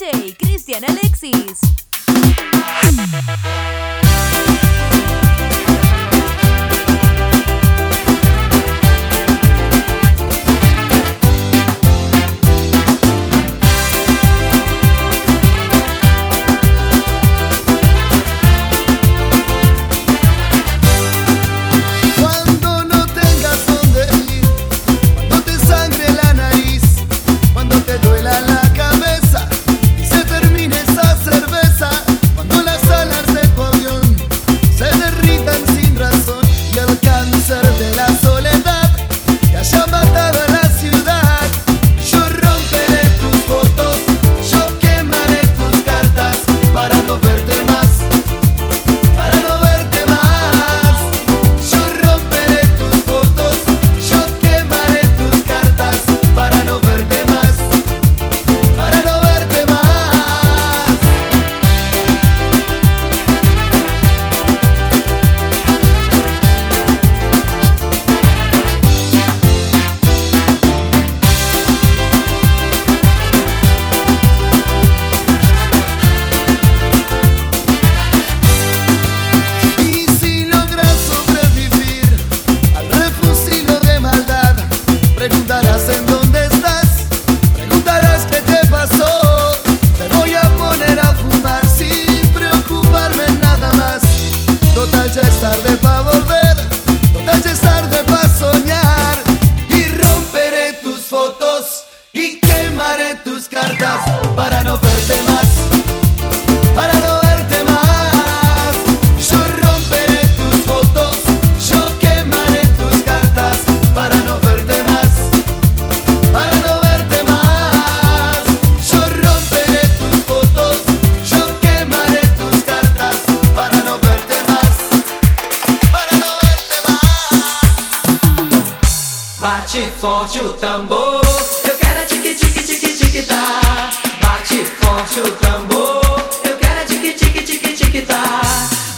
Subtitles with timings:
[0.00, 1.60] Cristian Alexis.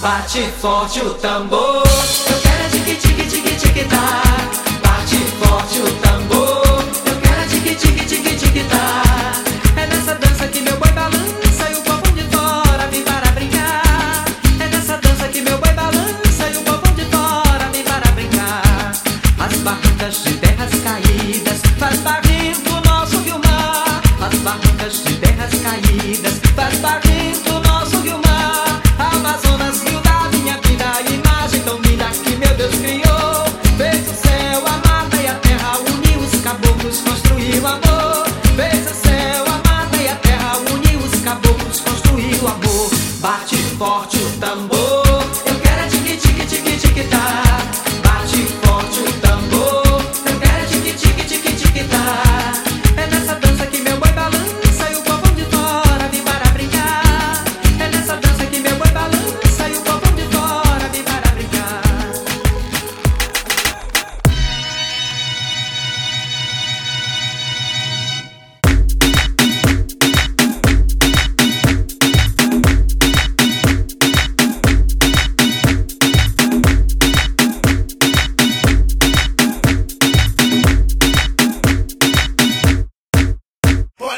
[0.03, 1.85] Bate forte o tambor.
[2.29, 3.89] Eu quero é tique tique tique tique tac.
[3.89, 4.81] Tá.
[4.83, 6.85] Bate forte o tambor.
[7.07, 9.02] Eu quero é tique tique tique tique tac.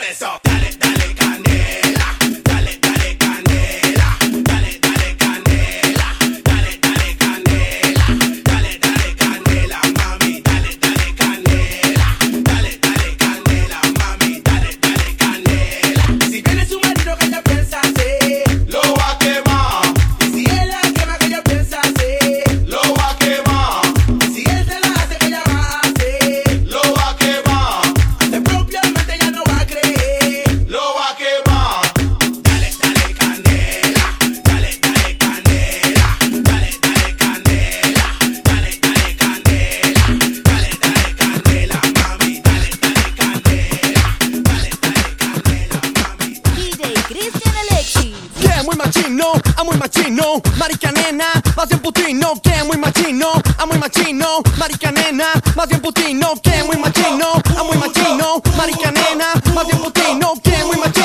[0.04, 0.63] that song.
[53.58, 57.40] I'm muy machino, marica nena, más bien putino que muy machino.
[57.56, 61.03] I'm muy machino, marica nena, más bien putino que muy machino.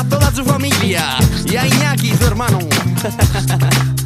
[0.00, 1.02] a toda sua família
[1.50, 2.58] e a Iñaki, seu hermano.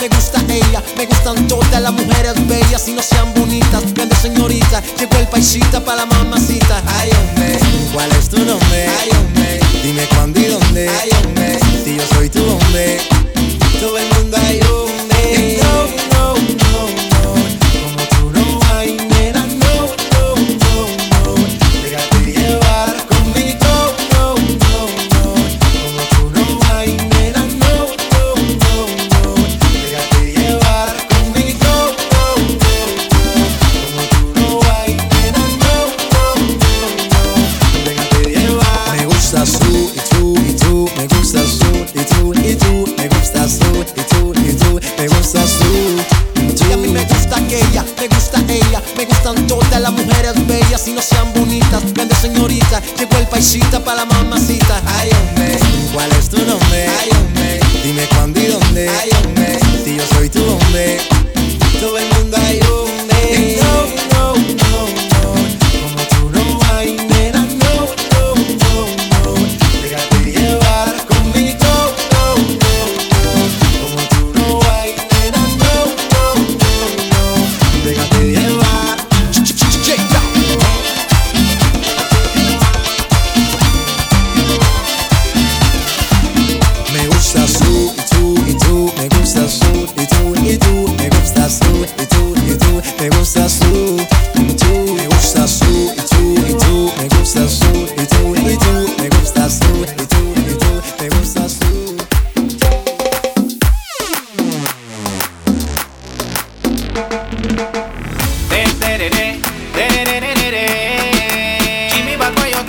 [0.00, 4.82] me gusta ella, me gustan todas las mujeres bellas y no sean bonitas, grandes señoritas,
[4.98, 6.82] llegó el paisita para la mamacita.
[6.86, 7.58] Ay, hombre,
[7.92, 8.86] ¿cuál es tu nombre?
[9.00, 10.88] Ay, hombre, dime cuándo y dónde.
[10.88, 12.98] Ay, hombre, si yo soy tu hombre,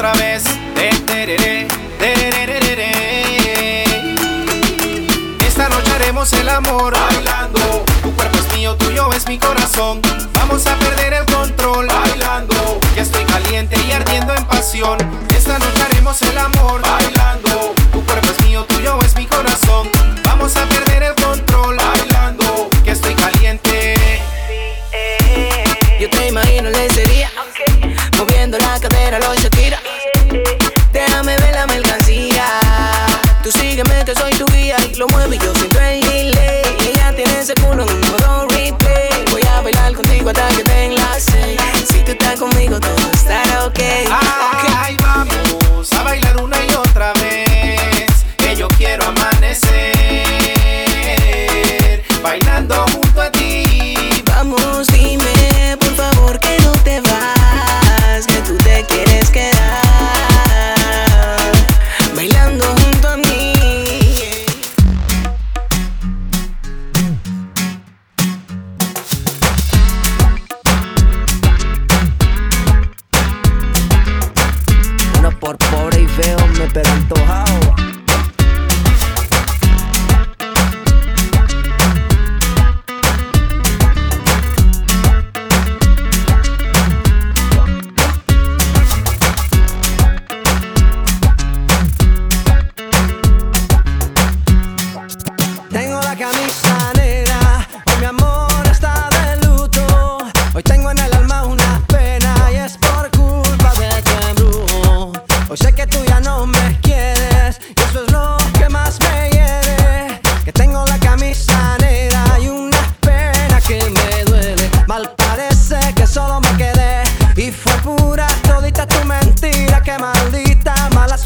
[0.01, 0.43] otra vez.
[5.37, 7.59] Desarrollaremos el amor bailando.
[8.01, 10.01] Tu cuerpo es mío, tuyo es mi corazón.
[10.33, 12.79] Vamos a perder el control bailando.
[12.95, 14.97] Ya estoy caliente y ardiendo en pasión.
[15.37, 17.75] Esta noche haremos el amor bailando.
[17.93, 19.87] Tu cuerpo es mío, tuyo es mi corazón.
[20.23, 20.90] Vamos a perder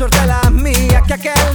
[0.05, 1.54] mayor de las mías que aquel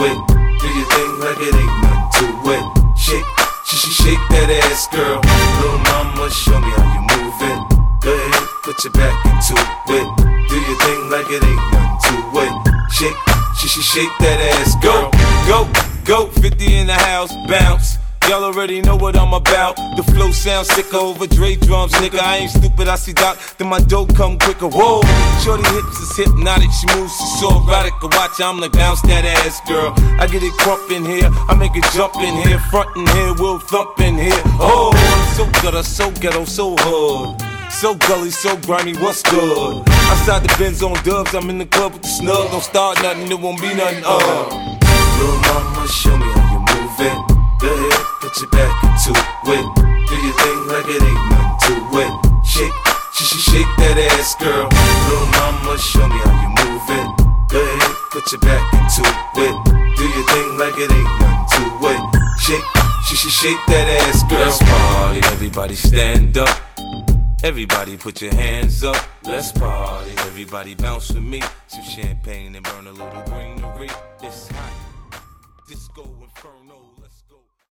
[0.00, 0.18] it.
[0.60, 2.64] Do your thing like it ain't nothing to it.
[2.98, 3.28] Shake,
[3.66, 5.20] sh sh shake that ass, girl.
[5.58, 7.60] Little mama, show me how you move it.
[8.02, 9.54] Go ahead, put your back into
[9.92, 10.08] it.
[10.48, 12.14] Do your thing like it ain't nothing to
[12.46, 12.52] it.
[12.90, 13.18] Shake,
[13.58, 15.10] sh sh shake that ass, girl.
[15.46, 15.66] Go,
[16.04, 17.97] go, 50 in the house, bounce.
[18.58, 19.76] Already know what I'm about.
[19.94, 22.18] The flow sounds sicker over Dre drums, nigga.
[22.18, 24.66] I ain't stupid, I see Doc, then my dope come quicker.
[24.66, 25.00] Whoa,
[25.44, 27.94] shorty hips is hypnotic, she moves, she's so erotic.
[28.02, 29.94] Watch, I'm like bounce that ass, girl.
[30.18, 33.32] I get it crump in here, I make it jump in here, front in here,
[33.38, 34.42] we'll thump in here.
[34.58, 34.90] Oh,
[35.36, 37.40] so gutter, so ghetto, so hood.
[37.70, 39.86] So gully, so grimy, what's good?
[40.10, 42.50] Outside the Benz on dubs, I'm in the club with the snug.
[42.50, 44.02] Don't start nothing, it won't be nothing.
[44.04, 44.50] Uh.
[45.14, 47.37] Little mama, show me how you move it.
[47.58, 49.66] Go ahead, put your back into it.
[50.08, 52.12] Do your thing like it ain't nothing to it.
[52.46, 52.76] Shake,
[53.12, 54.68] sh sh shake that ass, girl.
[54.70, 57.08] Little mama, show me how you move it.
[57.50, 59.02] Go ahead, put your back into
[59.42, 59.54] it.
[59.96, 62.00] Do your thing like it ain't nothing to it.
[62.38, 62.66] Shake,
[63.04, 64.38] sh sh shake that ass, girl.
[64.38, 66.54] Let's party, everybody stand up.
[67.42, 68.96] Everybody put your hands up.
[69.24, 71.42] Let's party, everybody bounce with me.
[71.66, 73.90] Some champagne and burn a little greenery.
[74.22, 74.72] It's hot.
[75.68, 76.02] Disco